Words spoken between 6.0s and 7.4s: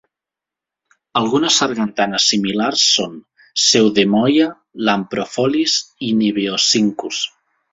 i "Niveoscincus".